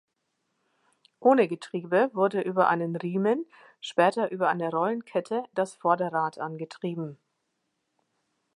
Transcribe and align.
Ohne 1.19 1.47
Getriebe 1.47 2.09
wurde 2.15 2.41
über 2.41 2.69
einen 2.69 2.95
Riemen, 2.95 3.45
später 3.81 4.31
über 4.31 4.49
eine 4.49 4.71
Rollenkette, 4.71 5.43
das 5.53 5.75
Vorderrad 5.75 6.39
angetrieben. 6.39 7.19